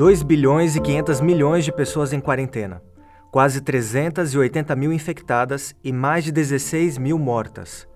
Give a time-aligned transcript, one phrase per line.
[0.00, 2.82] 2 bilhões e 500 milhões de pessoas em quarentena,
[3.30, 7.86] quase 380 mil infectadas e mais de 16 mil mortas.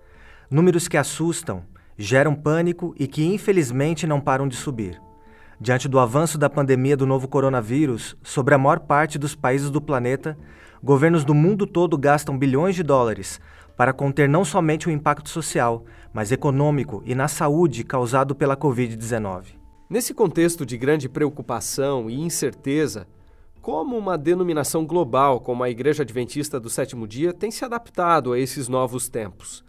[0.47, 1.63] Números que assustam,
[1.97, 5.01] geram pânico e que infelizmente não param de subir.
[5.59, 9.81] Diante do avanço da pandemia do novo coronavírus sobre a maior parte dos países do
[9.81, 10.37] planeta,
[10.83, 13.41] governos do mundo todo gastam bilhões de dólares
[13.75, 15.83] para conter não somente o impacto social,
[16.13, 19.64] mas econômico e na saúde causado pela Covid-19.
[19.87, 23.07] Nesse contexto de grande preocupação e incerteza,
[23.61, 28.39] como uma denominação global como a Igreja Adventista do Sétimo Dia tem se adaptado a
[28.39, 29.63] esses novos tempos?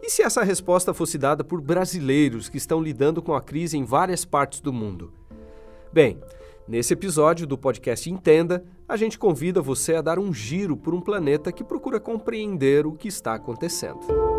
[0.00, 3.84] E se essa resposta fosse dada por brasileiros que estão lidando com a crise em
[3.84, 5.12] várias partes do mundo?
[5.92, 6.20] Bem,
[6.68, 11.00] nesse episódio do podcast Entenda, a gente convida você a dar um giro por um
[11.00, 14.31] planeta que procura compreender o que está acontecendo.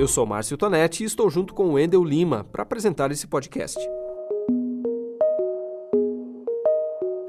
[0.00, 3.78] Eu sou Márcio Tonetti e estou junto com Wendel Lima para apresentar esse podcast.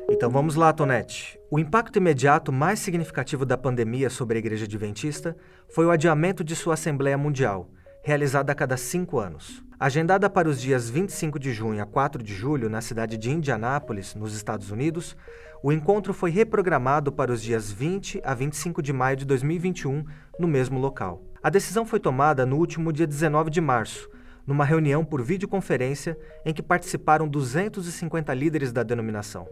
[0.10, 1.38] Então vamos lá, Tonete.
[1.52, 5.36] O impacto imediato mais significativo da pandemia sobre a Igreja Adventista
[5.68, 7.70] foi o adiamento de sua Assembleia Mundial,
[8.06, 9.62] realizada a cada cinco anos.
[9.78, 14.16] Agendada para os dias 25 de junho a 4 de julho na cidade de Indianápolis,
[14.16, 15.18] nos Estados Unidos,
[15.62, 20.06] o encontro foi reprogramado para os dias 20 a 25 de maio de 2021,
[20.40, 21.31] no mesmo local.
[21.44, 24.08] A decisão foi tomada no último dia 19 de março,
[24.46, 29.48] numa reunião por videoconferência em que participaram 250 líderes da denominação.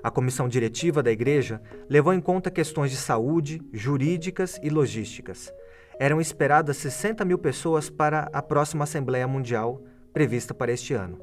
[0.00, 5.52] A comissão diretiva da igreja levou em conta questões de saúde, jurídicas e logísticas.
[5.98, 11.18] Eram esperadas 60 mil pessoas para a próxima Assembleia Mundial, prevista para este ano.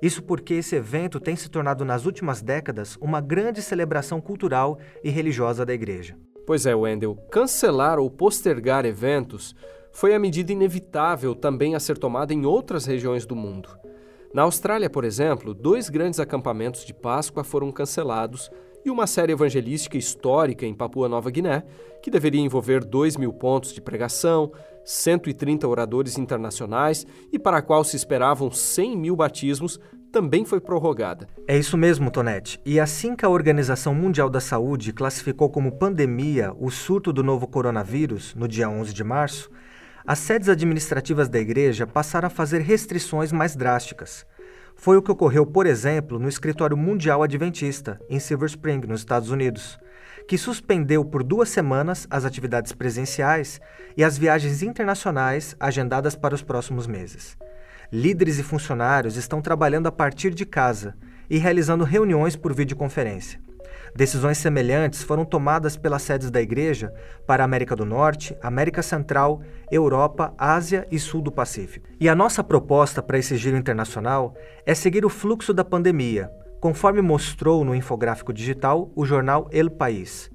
[0.00, 5.10] Isso porque esse evento tem se tornado nas últimas décadas uma grande celebração cultural e
[5.10, 6.16] religiosa da igreja.
[6.50, 9.54] Pois é, Wendell, cancelar ou postergar eventos
[9.92, 13.68] foi a medida inevitável também a ser tomada em outras regiões do mundo.
[14.34, 18.50] Na Austrália, por exemplo, dois grandes acampamentos de Páscoa foram cancelados
[18.84, 21.62] e uma série evangelística histórica em Papua Nova Guiné,
[22.02, 24.50] que deveria envolver 2 mil pontos de pregação,
[24.84, 29.78] 130 oradores internacionais e para a qual se esperavam 100 mil batismos,
[30.10, 31.28] também foi prorrogada.
[31.46, 32.60] É isso mesmo, Tonete.
[32.64, 37.46] E assim que a Organização Mundial da Saúde classificou como pandemia o surto do novo
[37.46, 39.50] coronavírus, no dia 11 de março,
[40.06, 44.26] as sedes administrativas da igreja passaram a fazer restrições mais drásticas.
[44.74, 49.30] Foi o que ocorreu, por exemplo, no Escritório Mundial Adventista, em Silver Spring, nos Estados
[49.30, 49.78] Unidos,
[50.26, 53.60] que suspendeu por duas semanas as atividades presenciais
[53.96, 57.36] e as viagens internacionais agendadas para os próximos meses.
[57.92, 60.94] Líderes e funcionários estão trabalhando a partir de casa
[61.28, 63.40] e realizando reuniões por videoconferência.
[63.96, 66.94] Decisões semelhantes foram tomadas pelas sedes da Igreja
[67.26, 69.42] para América do Norte, América Central,
[69.72, 71.88] Europa, Ásia e Sul do Pacífico.
[71.98, 76.30] E a nossa proposta para esse giro internacional é seguir o fluxo da pandemia,
[76.60, 80.30] conforme mostrou no infográfico digital o jornal El País.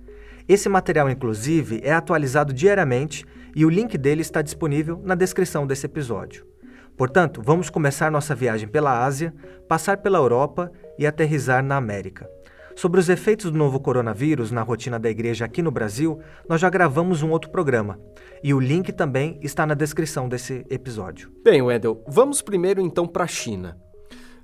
[0.46, 5.86] Esse material, inclusive, é atualizado diariamente e o link dele está disponível na descrição desse
[5.86, 6.55] episódio.
[6.98, 9.34] Portanto, vamos começar nossa viagem pela Ásia,
[9.68, 12.30] passar pela Europa e aterrizar na América.
[12.76, 16.70] Sobre os efeitos do novo coronavírus na rotina da igreja aqui no Brasil, nós já
[16.70, 18.00] gravamos um outro programa.
[18.44, 21.32] E o link também está na descrição desse episódio.
[21.44, 23.78] Bem, Wendel, vamos primeiro então para a China.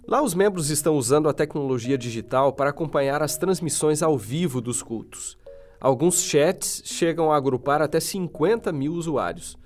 [0.07, 4.81] Lá os membros estão usando a tecnologia digital para acompanhar as transmissões ao vivo dos
[4.81, 5.37] cultos.
[5.79, 9.57] Alguns chats chegam a agrupar até 50 mil usuários.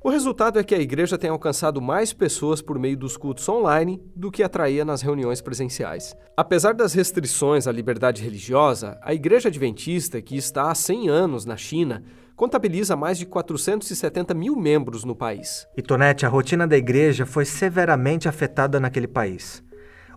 [0.00, 4.00] O resultado é que a igreja tem alcançado mais pessoas por meio dos cultos online
[4.14, 6.14] do que atraía nas reuniões presenciais.
[6.36, 11.56] Apesar das restrições à liberdade religiosa, a Igreja Adventista, que está há 100 anos na
[11.56, 12.04] China,
[12.36, 15.66] contabiliza mais de 470 mil membros no país.
[15.76, 19.64] E Tonete, a rotina da igreja foi severamente afetada naquele país,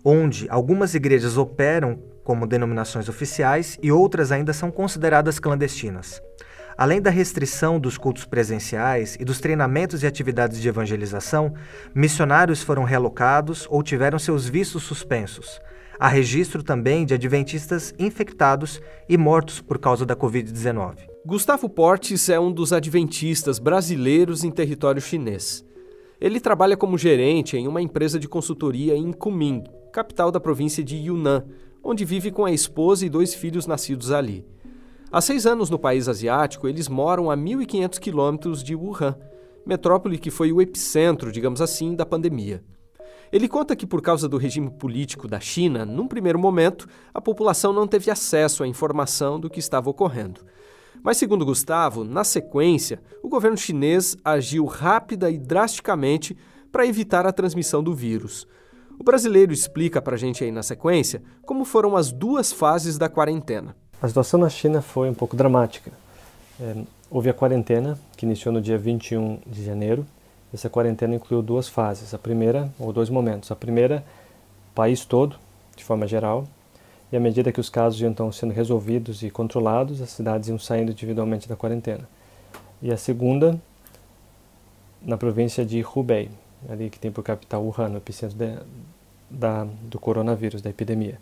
[0.06, 6.22] onde algumas igrejas operam como denominações oficiais e outras ainda são consideradas clandestinas.
[6.82, 11.54] Além da restrição dos cultos presenciais e dos treinamentos e atividades de evangelização,
[11.94, 15.62] missionários foram relocados ou tiveram seus vistos suspensos.
[16.00, 20.96] Há registro também de adventistas infectados e mortos por causa da Covid-19.
[21.24, 25.64] Gustavo Portes é um dos adventistas brasileiros em território chinês.
[26.20, 30.96] Ele trabalha como gerente em uma empresa de consultoria em Kunming, capital da província de
[30.96, 31.46] Yunnan,
[31.84, 34.44] onde vive com a esposa e dois filhos nascidos ali.
[35.14, 39.14] Há seis anos no país asiático, eles moram a 1.500 quilômetros de Wuhan,
[39.66, 42.64] metrópole que foi o epicentro, digamos assim, da pandemia.
[43.30, 47.74] Ele conta que, por causa do regime político da China, num primeiro momento, a população
[47.74, 50.46] não teve acesso à informação do que estava ocorrendo.
[51.04, 56.38] Mas, segundo Gustavo, na sequência, o governo chinês agiu rápida e drasticamente
[56.72, 58.48] para evitar a transmissão do vírus.
[58.98, 63.10] O brasileiro explica para a gente aí na sequência como foram as duas fases da
[63.10, 63.76] quarentena.
[64.02, 65.92] A situação na China foi um pouco dramática.
[66.60, 66.76] É,
[67.10, 70.04] houve a quarentena, que iniciou no dia 21 de janeiro.
[70.52, 72.12] Essa quarentena incluiu duas fases.
[72.12, 73.52] A primeira, ou dois momentos.
[73.52, 74.04] A primeira,
[74.74, 75.36] país todo,
[75.76, 76.48] de forma geral,
[77.12, 80.58] e à medida que os casos iam então sendo resolvidos e controlados, as cidades iam
[80.58, 82.10] saindo individualmente da quarentena.
[82.82, 83.60] E a segunda,
[85.00, 86.32] na província de Hubei,
[86.68, 88.38] ali que tem por capital Wuhan, o epicentro
[89.30, 91.20] da, do coronavírus, da epidemia.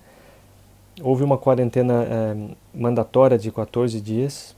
[1.02, 4.56] Houve uma quarentena eh, mandatória de 14 dias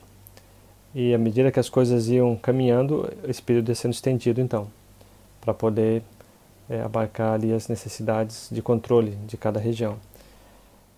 [0.93, 4.67] e à medida que as coisas iam caminhando, esse período ia sendo estendido então,
[5.39, 6.03] para poder
[6.69, 9.97] eh, abarcar ali as necessidades de controle de cada região.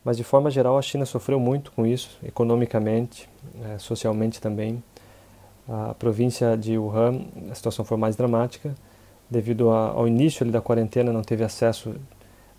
[0.04, 3.30] Mas de forma geral a China sofreu muito com isso, economicamente,
[3.64, 4.84] eh, socialmente também.
[5.68, 8.76] A província de Wuhan, a situação foi mais dramática,
[9.30, 11.96] devido a, ao início da quarentena não teve acesso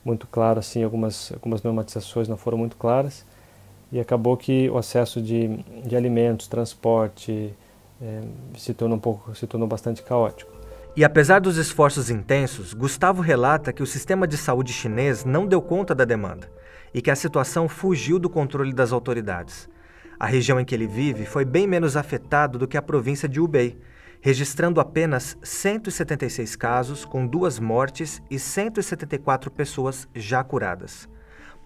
[0.05, 3.25] muito claro assim algumas algumas normatizações não foram muito claras.
[3.93, 5.57] E acabou que o acesso de,
[5.87, 7.55] de alimentos transporte
[8.03, 8.23] é,
[8.57, 10.53] se tornou um pouco se tornou bastante caótico.
[10.97, 15.63] E apesar dos esforços intensos Gustavo relata que o sistema de saúde chinês não deu
[15.63, 16.51] conta da demanda
[16.93, 19.69] e que a situação fugiu do controle das autoridades.
[20.19, 23.41] A região em que ele vive foi bem menos afetada do que a província de
[23.41, 23.77] Hubei
[24.25, 31.07] registrando apenas 176 casos, com duas mortes e 174 pessoas já curadas.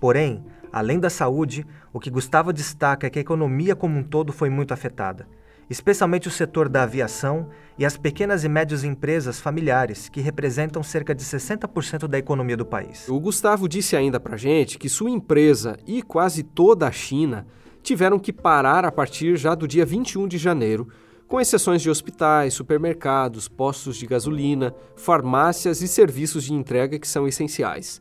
[0.01, 4.33] Porém, além da saúde, o que Gustavo destaca é que a economia como um todo
[4.33, 5.29] foi muito afetada,
[5.71, 11.15] especialmente o setor da aviação e as pequenas e médias empresas familiares, que representam cerca
[11.15, 13.09] de 60% da economia do país.
[13.09, 17.47] O Gustavo disse ainda para gente que sua empresa e quase toda a China
[17.85, 20.89] tiveram que parar a partir já do dia 21 de janeiro
[21.29, 27.29] com exceções de hospitais, supermercados, postos de gasolina, farmácias e serviços de entrega que são
[27.29, 28.01] essenciais.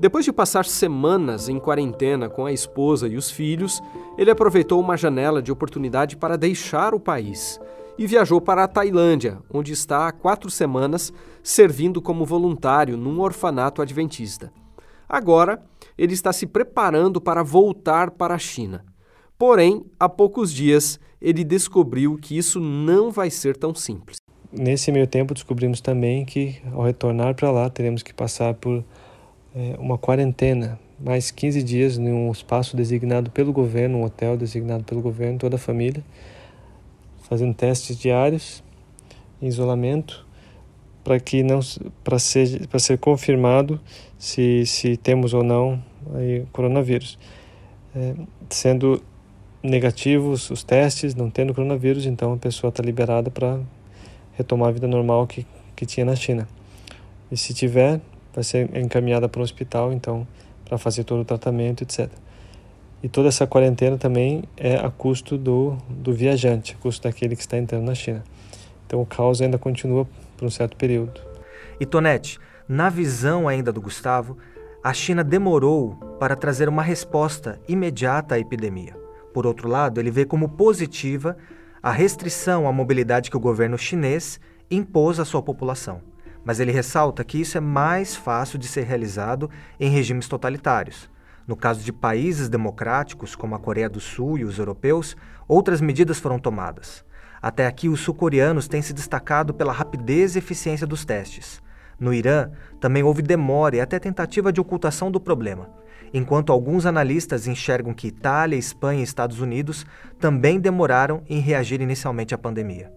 [0.00, 3.80] Depois de passar semanas em quarentena com a esposa e os filhos,
[4.16, 7.60] ele aproveitou uma janela de oportunidade para deixar o país
[7.96, 11.12] e viajou para a Tailândia, onde está há quatro semanas
[11.42, 14.52] servindo como voluntário num orfanato adventista.
[15.08, 15.62] Agora,
[15.96, 18.84] ele está se preparando para voltar para a China.
[19.38, 24.18] Porém, há poucos dias, ele descobriu que isso não vai ser tão simples.
[24.52, 28.82] Nesse meio tempo, descobrimos também que, ao retornar para lá, teremos que passar por
[29.54, 34.82] é, uma quarentena, mais 15 dias em um espaço designado pelo governo, um hotel designado
[34.82, 36.02] pelo governo, toda a família,
[37.28, 38.64] fazendo testes diários,
[39.40, 40.26] em isolamento,
[41.04, 41.60] para que não
[42.02, 43.80] para ser para ser confirmado
[44.18, 45.82] se se temos ou não
[46.14, 47.18] aí coronavírus,
[47.94, 48.14] é,
[48.50, 49.00] sendo
[49.62, 53.60] negativos os testes, não tendo coronavírus, então a pessoa está liberada para
[54.36, 56.46] retomar a vida normal que, que tinha na China.
[57.30, 58.00] E se tiver,
[58.34, 60.26] vai ser encaminhada para o hospital, então,
[60.64, 62.08] para fazer todo o tratamento, etc.
[63.02, 67.42] E toda essa quarentena também é a custo do, do viajante, a custo daquele que
[67.42, 68.24] está entrando na China.
[68.86, 70.06] Então o caos ainda continua
[70.36, 71.20] por um certo período.
[71.78, 74.36] E Tonete, na visão ainda do Gustavo,
[74.82, 78.97] a China demorou para trazer uma resposta imediata à epidemia.
[79.38, 81.36] Por outro lado, ele vê como positiva
[81.80, 86.02] a restrição à mobilidade que o governo chinês impôs à sua população.
[86.44, 89.48] Mas ele ressalta que isso é mais fácil de ser realizado
[89.78, 91.08] em regimes totalitários.
[91.46, 96.18] No caso de países democráticos, como a Coreia do Sul e os europeus, outras medidas
[96.18, 97.04] foram tomadas.
[97.40, 101.62] Até aqui, os sul-coreanos têm se destacado pela rapidez e eficiência dos testes.
[101.96, 105.77] No Irã, também houve demora e até tentativa de ocultação do problema
[106.12, 109.84] enquanto alguns analistas enxergam que Itália, Espanha e Estados Unidos
[110.18, 112.92] também demoraram em reagir inicialmente à pandemia.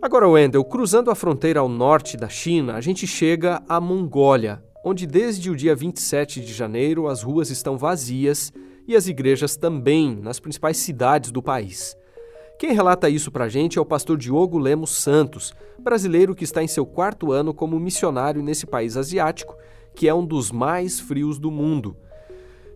[0.00, 5.06] Agora, Wendel, cruzando a fronteira ao norte da China, a gente chega à Mongólia, onde
[5.06, 8.52] desde o dia 27 de janeiro as ruas estão vazias
[8.86, 11.96] e as igrejas também, nas principais cidades do país.
[12.58, 16.62] Quem relata isso para a gente é o pastor Diogo Lemos Santos, brasileiro que está
[16.62, 19.56] em seu quarto ano como missionário nesse país asiático,
[19.94, 21.96] que é um dos mais frios do mundo.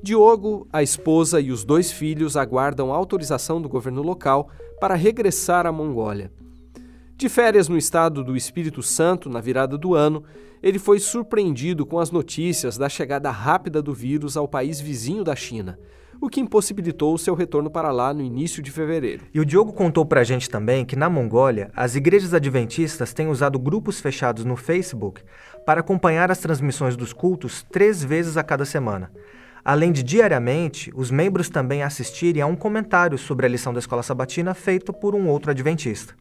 [0.01, 4.49] Diogo, a esposa e os dois filhos aguardam autorização do governo local
[4.81, 6.31] para regressar à Mongólia.
[7.17, 10.23] De férias no estado do Espírito Santo, na virada do ano,
[10.63, 15.35] ele foi surpreendido com as notícias da chegada rápida do vírus ao país vizinho da
[15.35, 15.77] China,
[16.21, 19.25] o que impossibilitou o seu retorno para lá no início de fevereiro.
[19.35, 23.27] E o Diogo contou para a gente também que na Mongólia, as igrejas adventistas têm
[23.27, 25.23] usado grupos fechados no Facebook
[25.67, 29.11] para acompanhar as transmissões dos cultos três vezes a cada semana
[29.69, 34.03] além de diariamente os membros também assistirem a um comentário sobre a lição da escola
[34.03, 36.15] sabatina feito por um outro adventista.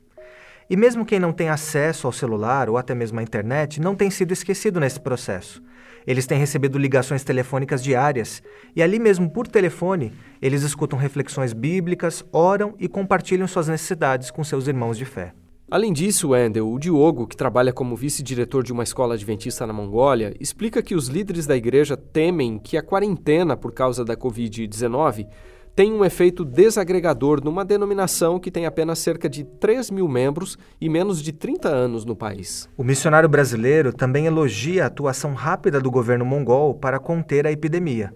[0.70, 4.10] E mesmo quem não tem acesso ao celular ou até mesmo à internet não tem
[4.10, 5.64] sido esquecido nesse processo.
[6.06, 8.44] Eles têm recebido ligações telefônicas diárias
[8.76, 10.12] e ali mesmo por telefone
[10.42, 15.32] eles escutam reflexões bíblicas, oram e compartilham suas necessidades com seus irmãos de fé.
[15.70, 20.34] Além disso, Wendel, o Diogo, que trabalha como vice-diretor de uma escola adventista na Mongólia,
[20.40, 25.28] explica que os líderes da igreja temem que a quarentena por causa da Covid-19
[25.76, 30.88] tem um efeito desagregador numa denominação que tem apenas cerca de 3 mil membros e
[30.88, 32.70] menos de 30 anos no país.
[32.78, 38.14] O missionário brasileiro também elogia a atuação rápida do governo mongol para conter a epidemia.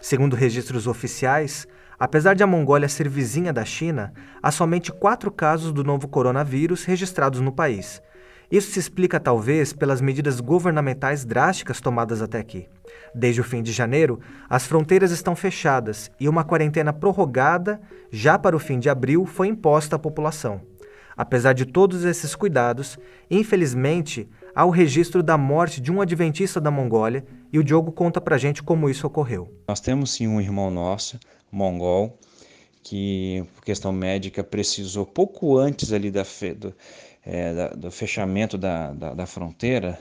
[0.00, 1.66] Segundo registros oficiais,
[2.02, 6.82] apesar de a Mongólia ser vizinha da China, há somente quatro casos do novo coronavírus
[6.82, 8.02] registrados no país.
[8.50, 12.66] Isso se explica talvez pelas medidas governamentais drásticas tomadas até aqui.
[13.14, 14.18] Desde o fim de janeiro,
[14.50, 17.80] as fronteiras estão fechadas e uma quarentena prorrogada,
[18.10, 20.60] já para o fim de abril, foi imposta à população.
[21.16, 22.98] Apesar de todos esses cuidados,
[23.30, 28.20] infelizmente, há o registro da morte de um adventista da Mongólia e o Diogo conta
[28.20, 29.48] pra gente como isso ocorreu.
[29.68, 31.16] Nós temos sim um irmão nosso,
[31.52, 32.18] mongol,
[32.82, 36.24] que por questão médica precisou pouco antes ali da,
[36.58, 36.74] do,
[37.24, 39.98] é, da, do fechamento da, da, da fronteira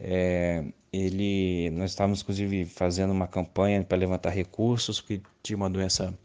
[0.00, 6.18] é, ele, nós estávamos inclusive fazendo uma campanha para levantar recursos, porque tinha uma doença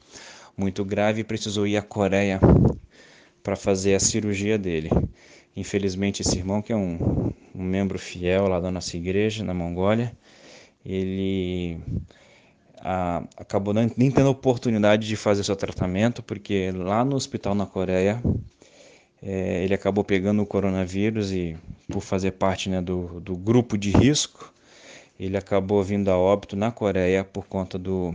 [0.58, 2.40] muito grave e precisou ir à Coreia
[3.44, 4.90] para fazer a cirurgia dele.
[5.56, 10.16] Infelizmente, esse irmão, que é um, um membro fiel lá da nossa igreja na Mongólia,
[10.86, 11.80] ele
[12.88, 18.22] a, acabou nem tendo oportunidade de fazer seu tratamento, porque lá no hospital na Coreia
[19.24, 21.58] é, ele acabou pegando o coronavírus e,
[21.92, 24.54] por fazer parte né, do, do grupo de risco,
[25.20, 28.14] ele acabou vindo a óbito na Coreia por conta do,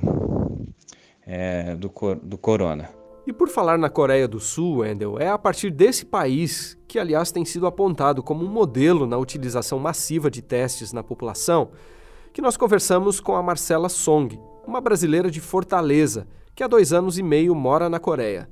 [1.27, 1.91] é, do,
[2.23, 2.89] do corona.
[3.27, 7.33] E por falar na Coreia do Sul, Wendel, é a partir desse país, que aliás
[7.33, 11.73] tem sido apontado como um modelo na utilização massiva de testes na população,
[12.33, 14.39] que nós conversamos com a Marcela Song,
[14.71, 18.49] uma brasileira de Fortaleza, que há dois anos e meio mora na Coreia.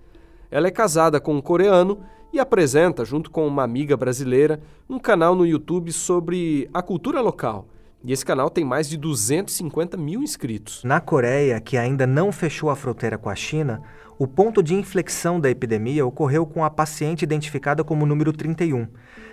[0.51, 2.01] Ela é casada com um coreano
[2.33, 4.61] e apresenta, junto com uma amiga brasileira,
[4.91, 7.69] um canal no YouTube sobre a cultura local
[8.05, 10.85] e esse canal tem mais de 250 mil inscritos.
[10.85, 13.83] Na Coreia, que ainda não fechou a fronteira com a China,
[14.19, 18.87] o ponto de inflexão da epidemia ocorreu com a paciente identificada como número 31,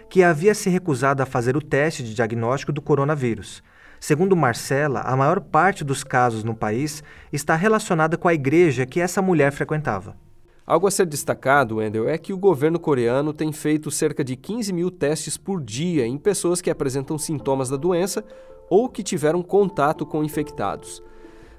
[0.10, 3.64] que havia se recusado a fazer o teste de diagnóstico do coronavírus.
[4.08, 7.02] Segundo Marcela, a maior parte dos casos no país
[7.34, 10.16] está relacionada com a igreja que essa mulher frequentava.
[10.64, 14.72] Algo a ser destacado, Wendel, é que o governo coreano tem feito cerca de 15
[14.72, 18.24] mil testes por dia em pessoas que apresentam sintomas da doença
[18.70, 21.02] ou que tiveram contato com infectados.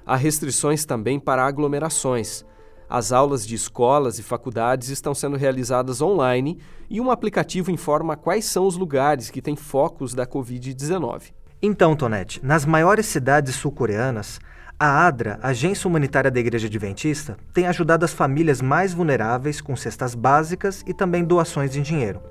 [0.05, 2.45] Há restrições também para aglomerações.
[2.89, 8.45] As aulas de escolas e faculdades estão sendo realizadas online e um aplicativo informa quais
[8.45, 11.33] são os lugares que têm focos da Covid-19.
[11.59, 14.39] Então, Tonete, nas maiores cidades sul-coreanas,
[14.79, 20.13] a ADRA, Agência Humanitária da Igreja Adventista, tem ajudado as famílias mais vulneráveis com cestas
[20.13, 22.21] básicas e também doações em dinheiro.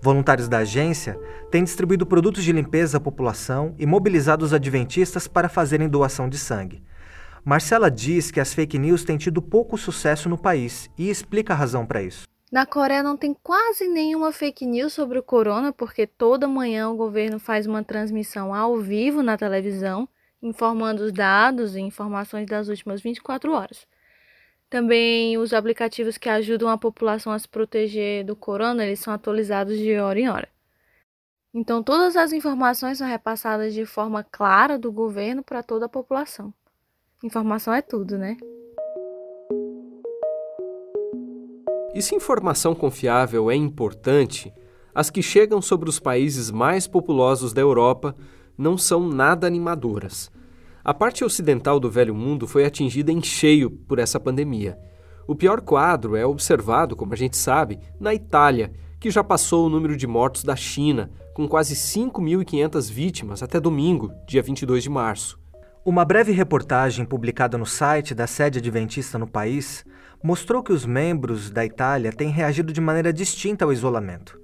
[0.00, 1.18] Voluntários da agência
[1.50, 6.38] têm distribuído produtos de limpeza à população e mobilizado os adventistas para fazerem doação de
[6.38, 6.82] sangue.
[7.44, 11.56] Marcela diz que as fake news têm tido pouco sucesso no país e explica a
[11.56, 12.24] razão para isso.
[12.54, 16.96] Na Coreia não tem quase nenhuma fake news sobre o corona, porque toda manhã o
[16.96, 20.08] governo faz uma transmissão ao vivo na televisão,
[20.40, 23.88] informando os dados e informações das últimas 24 horas.
[24.70, 29.76] Também os aplicativos que ajudam a população a se proteger do corona, eles são atualizados
[29.76, 30.48] de hora em hora.
[31.52, 36.54] Então todas as informações são repassadas de forma clara do governo para toda a população.
[37.20, 38.36] Informação é tudo, né?
[41.94, 44.52] E se informação confiável é importante,
[44.92, 48.16] as que chegam sobre os países mais populosos da Europa
[48.58, 50.28] não são nada animadoras.
[50.84, 54.76] A parte ocidental do Velho Mundo foi atingida em cheio por essa pandemia.
[55.26, 59.70] O pior quadro é observado, como a gente sabe, na Itália, que já passou o
[59.70, 65.38] número de mortos da China, com quase 5.500 vítimas até domingo, dia 22 de março.
[65.84, 69.84] Uma breve reportagem publicada no site da sede adventista no país
[70.24, 74.40] mostrou que os membros da Itália têm reagido de maneira distinta ao isolamento.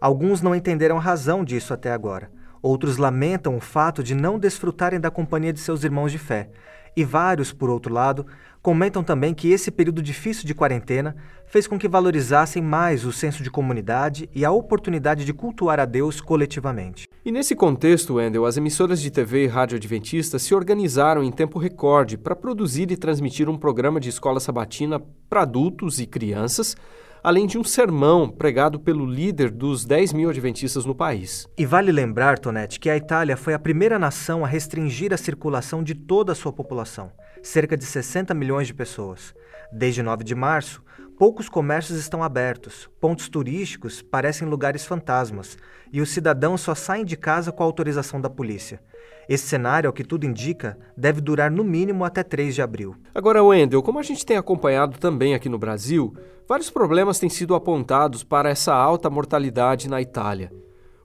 [0.00, 2.30] Alguns não entenderam a razão disso até agora.
[2.62, 6.50] Outros lamentam o fato de não desfrutarem da companhia de seus irmãos de fé.
[6.96, 8.24] E vários, por outro lado,
[8.62, 13.42] comentam também que esse período difícil de quarentena fez com que valorizassem mais o senso
[13.42, 17.08] de comunidade e a oportunidade de cultuar a Deus coletivamente.
[17.24, 21.58] E nesse contexto, Wendel, as emissoras de TV e rádio adventistas se organizaram em tempo
[21.58, 26.76] recorde para produzir e transmitir um programa de escola sabatina para adultos e crianças
[27.24, 31.48] além de um sermão pregado pelo líder dos 10 mil adventistas no país.
[31.56, 35.82] E vale lembrar, Tonete, que a Itália foi a primeira nação a restringir a circulação
[35.82, 37.10] de toda a sua população,
[37.42, 39.34] cerca de 60 milhões de pessoas.
[39.72, 40.83] Desde 9 de março,
[41.18, 45.56] poucos comércios estão abertos, pontos turísticos parecem lugares fantasmas,
[45.92, 48.82] e os cidadãos só saem de casa com a autorização da polícia.
[49.28, 52.96] Esse cenário, ao que tudo indica, deve durar no mínimo até 3 de abril.
[53.14, 56.14] Agora, Wendel, como a gente tem acompanhado também aqui no Brasil,
[56.48, 60.52] vários problemas têm sido apontados para essa alta mortalidade na Itália.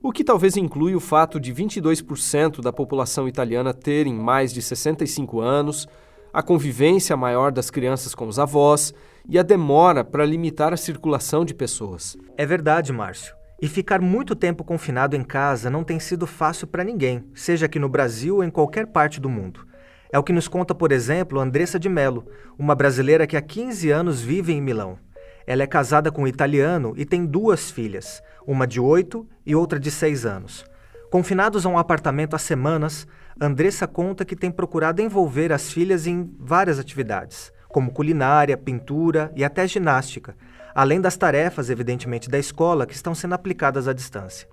[0.02, 5.40] O que talvez inclui o fato de 22% da população italiana terem mais de 65
[5.40, 5.86] anos,
[6.32, 8.94] a convivência maior das crianças com os avós
[9.28, 12.16] e a demora para limitar a circulação de pessoas.
[12.36, 13.34] É verdade, Márcio.
[13.62, 17.78] E ficar muito tempo confinado em casa não tem sido fácil para ninguém, seja aqui
[17.78, 19.66] no Brasil ou em qualquer parte do mundo.
[20.12, 22.26] É o que nos conta, por exemplo, Andressa de Mello,
[22.58, 24.98] uma brasileira que há 15 anos vive em Milão.
[25.46, 29.78] Ela é casada com um italiano e tem duas filhas, uma de 8 e outra
[29.78, 30.64] de 6 anos.
[31.10, 33.06] Confinados a um apartamento há semanas,
[33.42, 39.42] Andressa conta que tem procurado envolver as filhas em várias atividades, como culinária, pintura e
[39.42, 40.36] até ginástica,
[40.74, 44.46] além das tarefas, evidentemente, da escola que estão sendo aplicadas à distância.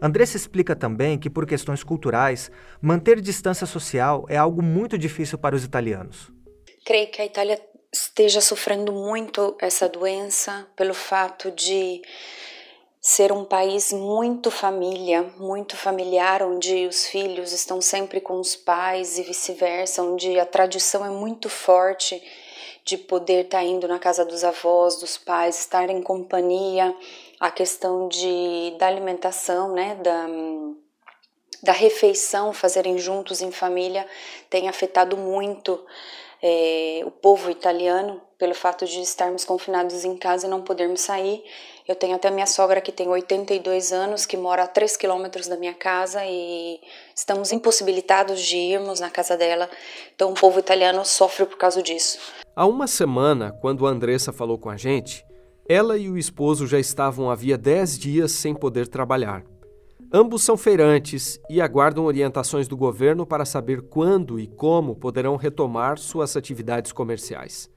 [0.00, 5.54] Andressa explica também que, por questões culturais, manter distância social é algo muito difícil para
[5.54, 6.32] os italianos.
[6.84, 7.60] Creio que a Itália
[7.94, 12.02] esteja sofrendo muito essa doença pelo fato de
[13.04, 19.18] ser um país muito família, muito familiar, onde os filhos estão sempre com os pais
[19.18, 22.22] e vice-versa, onde a tradição é muito forte
[22.84, 26.94] de poder estar tá indo na casa dos avós, dos pais, estar em companhia,
[27.40, 30.26] a questão de, da alimentação, né, da,
[31.60, 34.06] da refeição, fazerem juntos em família,
[34.48, 35.84] tem afetado muito
[36.42, 41.44] é, o povo italiano pelo fato de estarmos confinados em casa e não podermos sair.
[41.86, 45.56] Eu tenho até minha sogra que tem 82 anos, que mora a 3 quilômetros da
[45.56, 46.80] minha casa e
[47.14, 49.70] estamos impossibilitados de irmos na casa dela.
[50.14, 52.18] Então o povo italiano sofre por causa disso.
[52.56, 55.24] Há uma semana, quando a Andressa falou com a gente,
[55.68, 59.44] ela e o esposo já estavam havia 10 dias sem poder trabalhar.
[60.14, 65.96] Ambos são feirantes e aguardam orientações do governo para saber quando e como poderão retomar
[65.96, 67.70] suas atividades comerciais.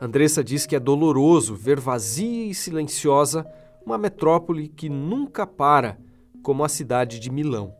[0.00, 3.46] Andressa diz que é doloroso ver vazia e silenciosa
[3.84, 5.98] uma metrópole que nunca para,
[6.42, 7.74] como a cidade de Milão.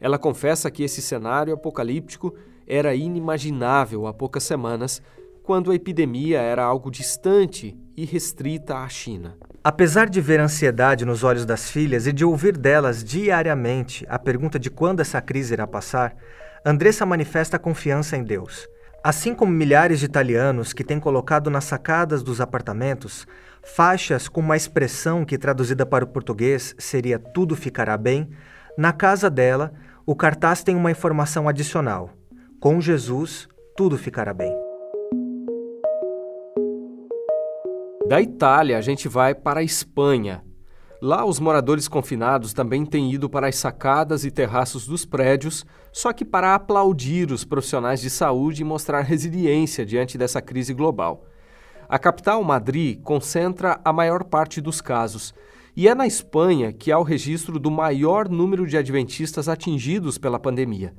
[0.00, 2.34] Ela confessa que esse cenário apocalíptico
[2.66, 5.02] era inimaginável há poucas semanas,
[5.42, 9.36] quando a epidemia era algo distante e restrita à China.
[9.68, 14.58] Apesar de ver ansiedade nos olhos das filhas e de ouvir delas diariamente a pergunta
[14.58, 16.16] de quando essa crise irá passar,
[16.64, 18.66] Andressa manifesta confiança em Deus.
[19.04, 23.26] Assim como milhares de italianos que têm colocado nas sacadas dos apartamentos
[23.62, 28.30] faixas com uma expressão que traduzida para o português seria tudo ficará bem,
[28.74, 29.74] na casa dela
[30.06, 32.08] o cartaz tem uma informação adicional.
[32.58, 34.67] Com Jesus, tudo ficará bem.
[38.08, 40.42] Da Itália, a gente vai para a Espanha.
[40.98, 46.10] Lá, os moradores confinados também têm ido para as sacadas e terraços dos prédios, só
[46.10, 51.26] que para aplaudir os profissionais de saúde e mostrar resiliência diante dessa crise global.
[51.86, 55.34] A capital, Madrid, concentra a maior parte dos casos.
[55.76, 60.38] E é na Espanha que há o registro do maior número de adventistas atingidos pela
[60.38, 60.94] pandemia.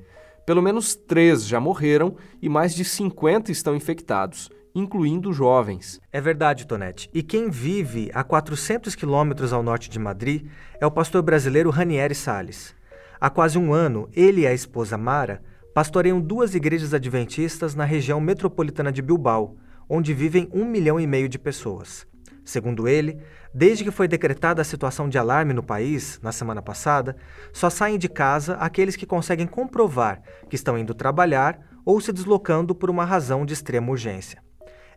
[0.45, 5.99] Pelo menos três já morreram e mais de 50 estão infectados, incluindo jovens.
[6.11, 7.09] É verdade, Tonete.
[7.13, 10.47] E quem vive a 400 quilômetros ao norte de Madrid
[10.79, 12.75] é o pastor brasileiro Ranieri Sales.
[13.19, 15.41] Há quase um ano, ele e a esposa Mara
[15.73, 21.27] pastoreiam duas igrejas adventistas na região metropolitana de Bilbao, onde vivem um milhão e meio
[21.27, 22.07] de pessoas.
[22.45, 23.21] Segundo ele,
[23.53, 27.15] desde que foi decretada a situação de alarme no país, na semana passada,
[27.53, 32.73] só saem de casa aqueles que conseguem comprovar que estão indo trabalhar ou se deslocando
[32.73, 34.41] por uma razão de extrema urgência.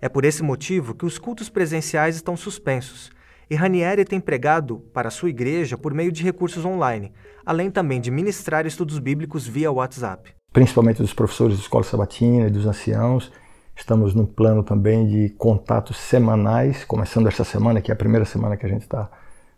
[0.03, 3.11] É por esse motivo que os cultos presenciais estão suspensos,
[3.49, 7.13] e Ranieri tem pregado para sua igreja por meio de recursos online,
[7.47, 10.35] além também de ministrar estudos bíblicos via WhatsApp.
[10.53, 13.33] Principalmente dos professores de escola sabatina e dos anciãos,
[13.75, 18.57] Estamos num plano também de contatos semanais, começando esta semana, que é a primeira semana
[18.57, 19.11] que a gente está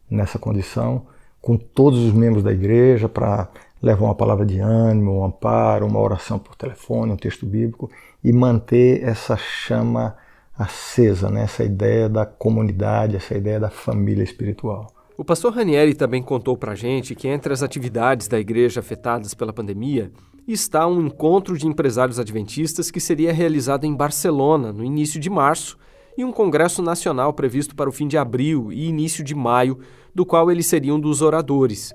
[0.08, 1.06] nessa condição,
[1.42, 3.48] com todos os membros da igreja para
[3.82, 7.90] levar uma palavra de ânimo, um amparo, uma oração por telefone, um texto bíblico
[8.22, 10.16] e manter essa chama
[10.56, 11.42] acesa, né?
[11.42, 14.86] essa ideia da comunidade, essa ideia da família espiritual.
[15.16, 19.32] O pastor Ranieri também contou para a gente que entre as atividades da igreja afetadas
[19.32, 20.10] pela pandemia
[20.46, 25.78] está um encontro de empresários adventistas que seria realizado em Barcelona no início de março
[26.16, 29.78] e um congresso nacional previsto para o fim de abril e início de maio,
[30.14, 31.94] do qual ele seria um dos oradores.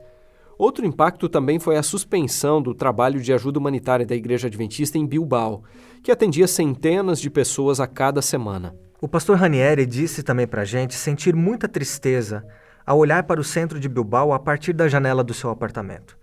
[0.59, 5.07] Outro impacto também foi a suspensão do trabalho de ajuda humanitária da Igreja Adventista em
[5.07, 5.63] Bilbao,
[6.03, 8.75] que atendia centenas de pessoas a cada semana.
[9.01, 12.43] O pastor Ranieri disse também para a gente sentir muita tristeza
[12.85, 16.17] ao olhar para o centro de Bilbao a partir da janela do seu apartamento.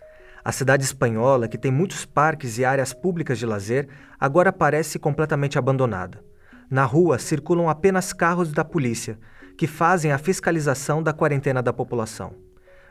[0.45, 3.89] A cidade espanhola, que tem muitos parques e áreas públicas de lazer,
[4.21, 6.23] agora parece completamente abandonada.
[6.71, 9.19] Na rua circulam apenas carros da polícia,
[9.57, 12.46] que fazem a fiscalização da quarentena da população.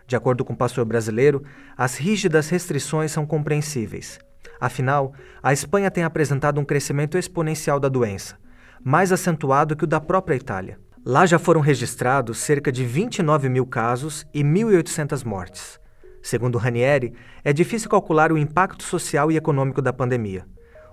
[0.08, 1.44] De acordo com o pastor brasileiro,
[1.76, 4.20] as rígidas restrições são compreensíveis.
[4.60, 8.38] Afinal, a Espanha tem apresentado um crescimento exponencial da doença,
[8.84, 10.80] mais acentuado que o da própria Itália.
[11.04, 15.80] Lá já foram registrados cerca de 29 mil casos e 1.800 mortes.
[16.22, 17.13] Segundo Ranieri,
[17.44, 20.46] é difícil calcular o impacto social e econômico da pandemia.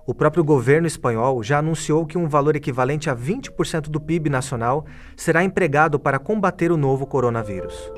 [0.07, 4.85] O próprio governo espanhol já anunciou que um valor equivalente a 20% do PIB nacional
[5.17, 7.91] será empregado para combater o novo coronavírus.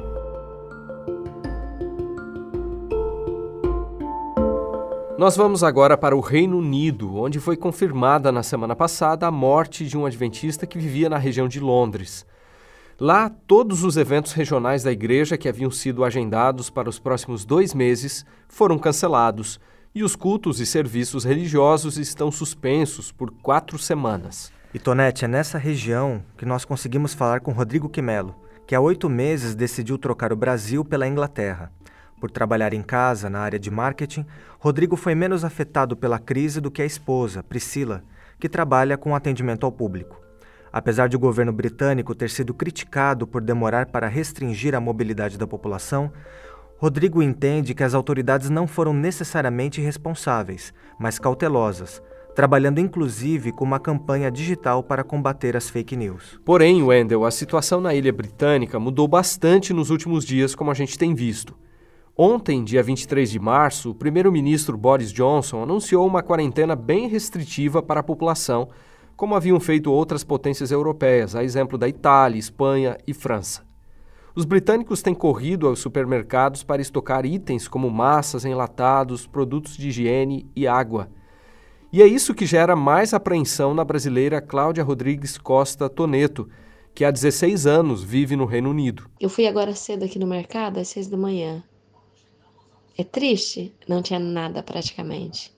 [5.17, 9.87] Nós vamos agora para o Reino Unido, onde foi confirmada na semana passada a morte
[9.87, 12.27] de um adventista que vivia na região de Londres.
[12.99, 17.73] Lá, todos os eventos regionais da igreja que haviam sido agendados para os próximos dois
[17.73, 19.61] meses foram cancelados
[19.95, 24.53] e os cultos e serviços religiosos estão suspensos por quatro semanas.
[24.75, 28.35] E Tonete, é nessa região que nós conseguimos falar com Rodrigo Quimelo,
[28.67, 31.71] que há oito meses decidiu trocar o Brasil pela Inglaterra.
[32.21, 34.25] Por trabalhar em casa na área de marketing,
[34.59, 38.03] Rodrigo foi menos afetado pela crise do que a esposa, Priscila,
[38.39, 40.21] que trabalha com atendimento ao público.
[40.73, 45.47] Apesar de o governo britânico ter sido criticado por demorar para restringir a mobilidade da
[45.47, 46.11] população,
[46.79, 52.03] Rodrigo entende que as autoridades não foram necessariamente responsáveis, mas cautelosas,
[52.35, 56.41] trabalhando inclusive com uma campanha digital para combater as fake news.
[56.45, 60.99] Porém, Wendell, a situação na ilha britânica mudou bastante nos últimos dias, como a gente
[60.99, 61.55] tem visto.
[62.17, 67.99] Ontem, dia 23 de março, o primeiro-ministro Boris Johnson anunciou uma quarentena bem restritiva para
[67.99, 68.69] a população
[69.17, 73.67] como haviam feito outras potências europeias, a exemplo da Itália, Espanha e França.
[74.33, 80.49] Os britânicos têm corrido aos supermercados para estocar itens como massas, enlatados, produtos de higiene
[80.55, 81.09] e água.
[81.93, 86.49] E é isso que gera mais apreensão na brasileira Cláudia Rodrigues Costa Toneto,
[86.95, 89.11] que há 16 anos vive no Reino Unido.
[89.21, 91.63] Eu fui agora cedo aqui no mercado, às 6 da manhã.
[92.97, 93.75] É triste?
[93.89, 95.55] Não tinha nada praticamente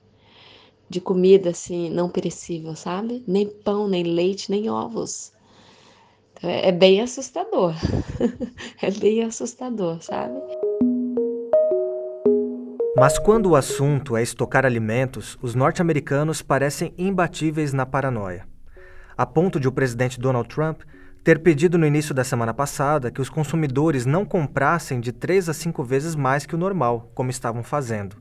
[0.88, 3.22] de comida assim não perecível, sabe?
[3.26, 5.32] Nem pão, nem leite, nem ovos.
[6.32, 7.74] Então, é, é bem assustador.
[8.80, 10.34] é bem assustador, sabe?
[12.96, 18.46] Mas quando o assunto é estocar alimentos, os norte-americanos parecem imbatíveis na paranoia.
[19.16, 20.82] A ponto de o presidente Donald Trump
[21.26, 25.52] ter pedido no início da semana passada que os consumidores não comprassem de três a
[25.52, 28.14] cinco vezes mais que o normal, como estavam fazendo.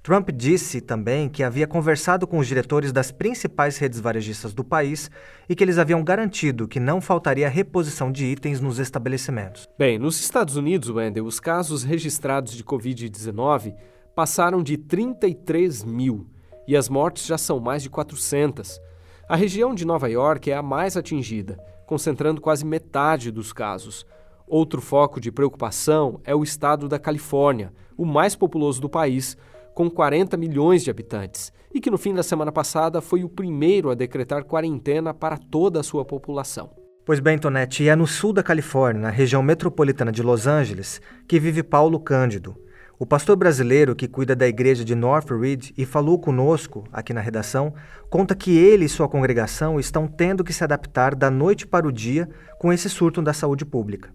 [0.00, 5.10] Trump disse também que havia conversado com os diretores das principais redes varejistas do país
[5.48, 9.68] e que eles haviam garantido que não faltaria reposição de itens nos estabelecimentos.
[9.76, 13.74] Bem, nos Estados Unidos, Wendel, os casos registrados de Covid-19
[14.14, 16.28] passaram de 33 mil
[16.68, 18.80] e as mortes já são mais de 400.
[19.28, 24.04] A região de Nova York é a mais atingida, concentrando quase metade dos casos.
[24.46, 29.36] Outro foco de preocupação é o estado da Califórnia, o mais populoso do país
[29.74, 33.90] com 40 milhões de habitantes, e que no fim da semana passada foi o primeiro
[33.90, 36.70] a decretar quarentena para toda a sua população.
[37.04, 41.38] Pois bem, Tonete, é no sul da Califórnia, na região metropolitana de Los Angeles, que
[41.38, 42.56] vive Paulo Cândido.
[42.98, 47.20] O pastor brasileiro que cuida da igreja de North Reed e falou conosco aqui na
[47.20, 47.74] redação,
[48.08, 51.92] conta que ele e sua congregação estão tendo que se adaptar da noite para o
[51.92, 52.26] dia
[52.58, 54.08] com esse surto da saúde pública.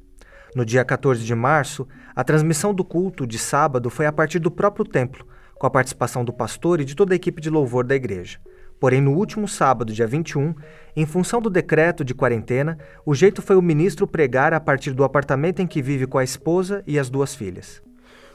[0.55, 4.49] No dia 14 de março, a transmissão do culto de sábado foi a partir do
[4.49, 5.27] próprio templo,
[5.59, 8.39] com a participação do pastor e de toda a equipe de louvor da igreja.
[8.79, 10.55] Porém, no último sábado, dia 21,
[10.95, 15.03] em função do decreto de quarentena, o jeito foi o ministro pregar a partir do
[15.03, 17.79] apartamento em que vive com a esposa e as duas filhas.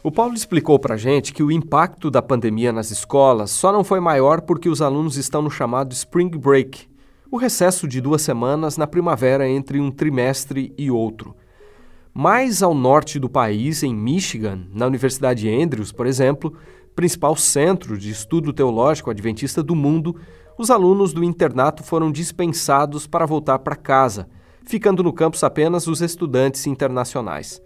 [0.07, 3.83] O Paulo explicou para a gente que o impacto da pandemia nas escolas só não
[3.83, 6.89] foi maior porque os alunos estão no chamado Spring Break,
[7.29, 11.35] o recesso de duas semanas na primavera entre um trimestre e outro.
[12.15, 16.57] Mais ao norte do país, em Michigan, na Universidade Andrews, por exemplo,
[16.95, 20.15] principal centro de estudo teológico adventista do mundo,
[20.57, 24.29] os alunos do internato foram dispensados para voltar para casa,
[24.65, 27.61] ficando no campus apenas os estudantes internacionais.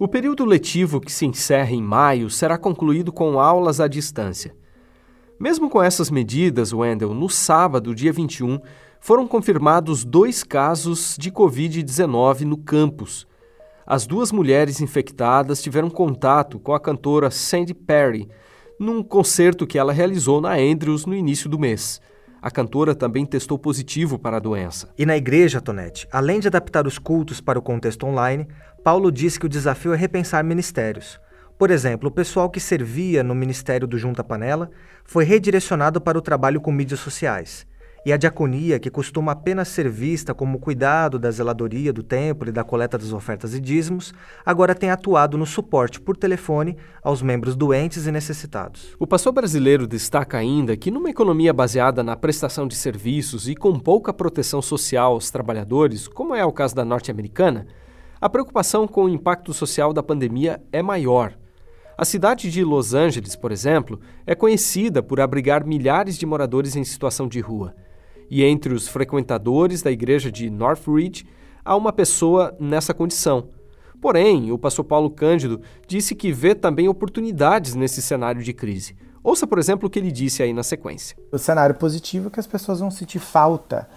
[0.00, 4.54] O período letivo que se encerra em maio será concluído com aulas à distância.
[5.40, 8.60] Mesmo com essas medidas, Wendell, no sábado, dia 21,
[9.00, 13.26] foram confirmados dois casos de Covid-19 no campus.
[13.84, 18.28] As duas mulheres infectadas tiveram contato com a cantora Sandy Perry
[18.78, 22.00] num concerto que ela realizou na Andrews no início do mês.
[22.40, 24.88] A cantora também testou positivo para a doença.
[24.96, 28.46] E na igreja, Tonete, além de adaptar os cultos para o contexto online,
[28.82, 31.20] Paulo disse que o desafio é repensar ministérios.
[31.58, 34.70] Por exemplo, o pessoal que servia no ministério do Junta Panela
[35.04, 37.66] foi redirecionado para o trabalho com mídias sociais.
[38.06, 42.52] E a diaconia, que costuma apenas ser vista como cuidado da zeladoria do templo e
[42.52, 44.14] da coleta das ofertas e dízimos,
[44.46, 48.94] agora tem atuado no suporte por telefone aos membros doentes e necessitados.
[49.00, 53.78] O pastor brasileiro destaca ainda que, numa economia baseada na prestação de serviços e com
[53.78, 57.66] pouca proteção social aos trabalhadores, como é o caso da norte-americana,
[58.20, 61.36] a preocupação com o impacto social da pandemia é maior.
[61.96, 66.84] A cidade de Los Angeles, por exemplo, é conhecida por abrigar milhares de moradores em
[66.84, 67.74] situação de rua
[68.30, 71.26] e entre os frequentadores da igreja de Northridge
[71.64, 73.48] há uma pessoa nessa condição.
[74.00, 78.96] Porém, o pastor Paulo Cândido disse que vê também oportunidades nesse cenário de crise.
[79.24, 81.16] Ouça, por exemplo, o que ele disse aí na sequência.
[81.32, 83.88] O cenário positivo é que as pessoas vão sentir falta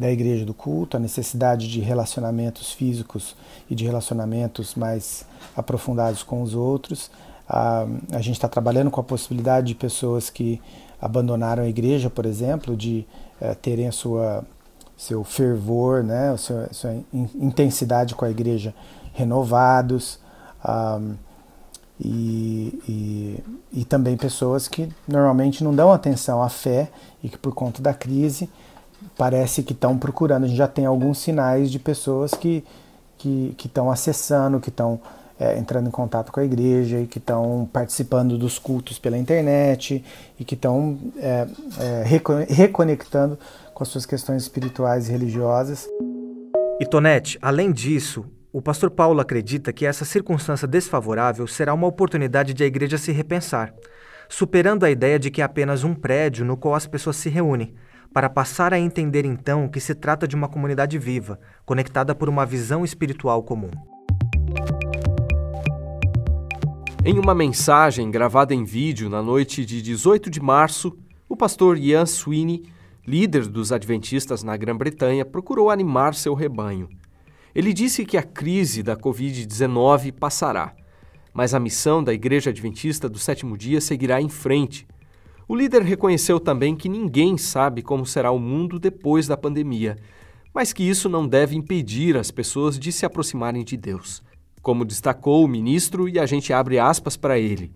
[0.00, 3.36] da igreja do culto, a necessidade de relacionamentos físicos
[3.68, 7.10] e de relacionamentos mais aprofundados com os outros.
[7.46, 10.58] a gente está trabalhando com a possibilidade de pessoas que
[10.98, 13.06] abandonaram a igreja, por exemplo, de
[13.38, 14.42] é, terem a sua
[14.96, 16.94] seu fervor, né, a sua, a sua
[17.34, 18.74] intensidade com a igreja
[19.14, 20.18] renovados
[20.62, 21.14] um,
[21.98, 23.44] e, e,
[23.80, 26.90] e, também pessoas que normalmente não dão atenção à fé
[27.22, 28.48] e que por conta da crise
[29.20, 30.44] parece que estão procurando.
[30.44, 32.64] A gente já tem alguns sinais de pessoas que
[33.18, 34.98] que estão acessando, que estão
[35.38, 40.02] é, entrando em contato com a igreja e que estão participando dos cultos pela internet
[40.38, 41.46] e que estão é,
[41.78, 42.02] é,
[42.48, 43.38] reconectando
[43.74, 45.86] com as suas questões espirituais e religiosas.
[46.80, 52.54] E Tonete, além disso, o pastor Paulo acredita que essa circunstância desfavorável será uma oportunidade
[52.54, 53.74] de a igreja se repensar,
[54.30, 57.74] superando a ideia de que é apenas um prédio no qual as pessoas se reúnem,
[58.12, 62.44] para passar a entender então que se trata de uma comunidade viva, conectada por uma
[62.44, 63.70] visão espiritual comum.
[67.04, 70.96] Em uma mensagem gravada em vídeo na noite de 18 de março,
[71.28, 72.64] o pastor Ian Sweeney,
[73.06, 76.88] líder dos adventistas na Grã-Bretanha, procurou animar seu rebanho.
[77.54, 80.74] Ele disse que a crise da Covid-19 passará,
[81.32, 84.86] mas a missão da Igreja Adventista do Sétimo Dia seguirá em frente.
[85.50, 89.98] O líder reconheceu também que ninguém sabe como será o mundo depois da pandemia,
[90.54, 94.22] mas que isso não deve impedir as pessoas de se aproximarem de Deus.
[94.62, 97.72] Como destacou o ministro, e a gente abre aspas para ele: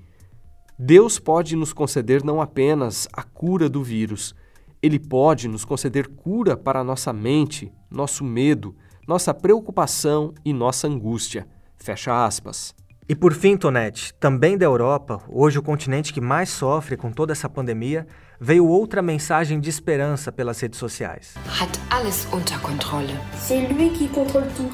[0.79, 4.37] Deus pode nos conceder não apenas a cura do vírus,
[4.81, 11.45] ele pode nos conceder cura para nossa mente, nosso medo, nossa preocupação e nossa angústia.
[11.77, 12.73] Fecha aspas.
[13.07, 17.33] E por fim, Tonete, também da Europa, hoje o continente que mais sofre com toda
[17.33, 18.07] essa pandemia,
[18.41, 21.35] veio outra mensagem de esperança pelas redes sociais.
[21.61, 23.15] Hat alles unter Kontrolle.
[23.37, 24.73] C'est lui qui contrôle tout.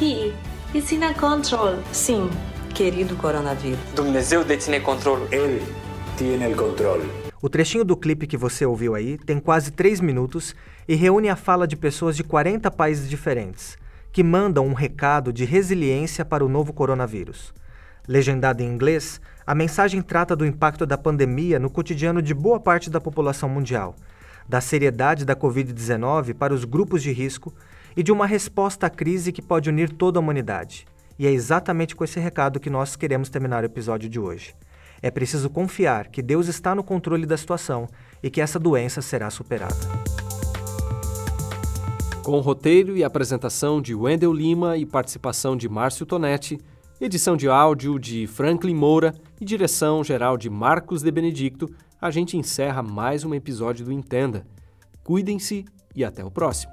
[0.00, 0.32] He
[0.72, 1.82] is in control.
[1.90, 2.30] Sim,
[2.72, 3.80] querido coronavírus.
[3.96, 5.26] Dumnezeu deține controlul.
[5.32, 5.60] Ele
[6.16, 7.00] tiene el control.
[7.42, 10.54] O trechinho do clipe que você ouviu aí tem quase 3 minutos
[10.86, 13.76] e reúne a fala de pessoas de 40 países diferentes,
[14.12, 17.52] que mandam um recado de resiliência para o novo coronavírus.
[18.06, 22.90] Legendada em inglês, a mensagem trata do impacto da pandemia no cotidiano de boa parte
[22.90, 23.94] da população mundial,
[24.48, 27.54] da seriedade da Covid-19 para os grupos de risco
[27.96, 30.84] e de uma resposta à crise que pode unir toda a humanidade.
[31.16, 34.54] E é exatamente com esse recado que nós queremos terminar o episódio de hoje.
[35.00, 37.88] É preciso confiar que Deus está no controle da situação
[38.20, 39.76] e que essa doença será superada.
[42.24, 46.60] Com roteiro e apresentação de Wendel Lima e participação de Márcio Tonetti,
[47.04, 51.68] edição de áudio de Franklin Moura e direção geral de Marcos de Benedicto,
[52.00, 54.46] a gente encerra mais um episódio do Entenda.
[55.02, 55.64] Cuidem-se
[55.96, 56.72] e até o próximo.